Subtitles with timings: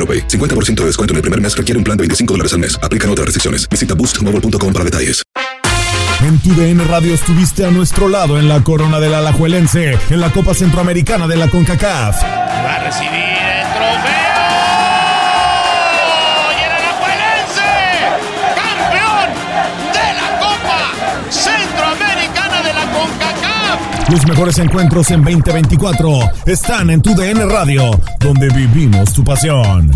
[0.00, 0.26] AroPay.
[0.26, 2.80] 50% de descuento en el primer mes requiere un plan de 25 dólares al mes.
[2.82, 3.68] Aplican otras restricciones.
[3.68, 5.22] Visita boostmobile.com para detalles.
[6.22, 10.30] En tu DN Radio estuviste a nuestro lado en la corona del Alajuelense, en la
[10.30, 12.22] Copa Centroamericana de la CONCACAF.
[12.22, 13.49] Va a recibir
[24.10, 29.90] Los mejores encuentros en 2024 están en tu DN Radio, donde vivimos tu pasión.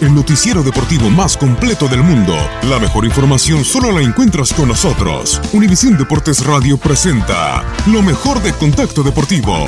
[0.00, 2.34] El noticiero deportivo más completo del mundo.
[2.64, 5.40] La mejor información solo la encuentras con nosotros.
[5.52, 9.66] Univisión Deportes Radio presenta lo mejor de Contacto Deportivo.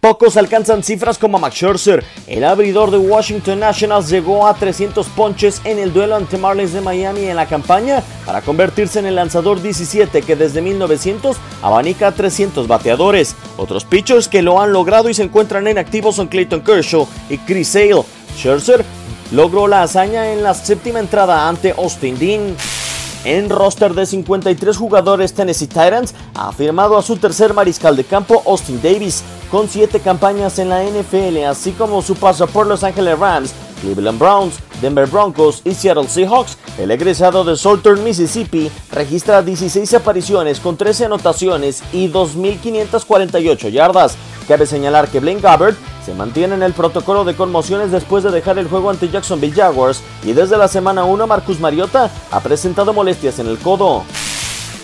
[0.00, 2.04] Pocos alcanzan cifras como Max Scherzer.
[2.28, 6.80] El abridor de Washington Nationals llegó a 300 ponches en el duelo ante Marlins de
[6.80, 12.12] Miami en la campaña para convertirse en el lanzador 17 que desde 1900 abanica a
[12.12, 13.34] 300 bateadores.
[13.56, 17.38] Otros pitchers que lo han logrado y se encuentran en activo son Clayton Kershaw y
[17.38, 18.04] Chris Sale.
[18.36, 18.84] Scherzer
[19.32, 22.56] logró la hazaña en la séptima entrada ante Austin Dean.
[23.24, 28.42] En roster de 53 jugadores, Tennessee Titans ha firmado a su tercer mariscal de campo,
[28.46, 33.18] Austin Davis, con 7 campañas en la NFL, así como su paso por Los Angeles
[33.18, 36.56] Rams, Cleveland Browns, Denver Broncos y Seattle Seahawks.
[36.78, 44.16] El egresado de Southern Mississippi registra 16 apariciones con 13 anotaciones y 2.548 yardas.
[44.46, 48.58] Cabe señalar que Blaine Gabbert se mantiene en el protocolo de conmociones después de dejar
[48.58, 53.38] el juego ante Jacksonville Jaguars y desde la semana 1 Marcus Mariota ha presentado molestias
[53.40, 54.04] en el codo.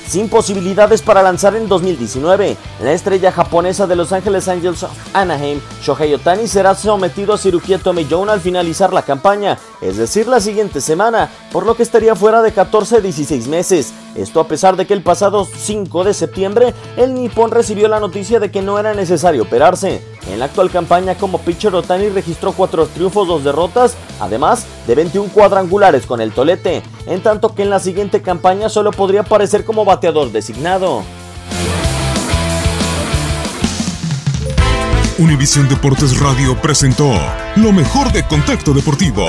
[0.06, 5.60] Sin posibilidades para lanzar en 2019, la estrella japonesa de Los Angeles Angels of Anaheim,
[5.82, 10.40] Shohei Otani, será sometido a cirugía Tommy John al finalizar la campaña, es decir, la
[10.40, 13.92] siguiente semana, por lo que estaría fuera de 14 a 16 meses.
[14.14, 18.38] Esto a pesar de que el pasado 5 de septiembre, el Nippon recibió la noticia
[18.38, 20.13] de que no era necesario operarse.
[20.30, 25.30] En la actual campaña como pitcher Otani registró 4 triunfos, 2 derrotas, además de 21
[25.32, 29.84] cuadrangulares con el tolete, en tanto que en la siguiente campaña solo podría aparecer como
[29.84, 31.02] bateador designado.
[35.18, 37.12] Univisión Deportes Radio presentó
[37.54, 39.28] lo mejor de Contacto Deportivo.